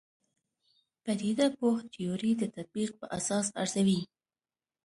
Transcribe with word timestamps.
پدیده 1.03 1.45
پوه 1.57 1.75
تیورۍ 1.93 2.31
د 2.37 2.43
تطبیق 2.55 2.89
په 2.99 3.05
اساس 3.17 3.47
ارزوي. 3.61 4.01